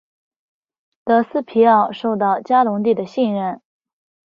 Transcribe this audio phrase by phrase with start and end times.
[1.05, 3.61] 德斯皮奥受到嘉隆帝的信任。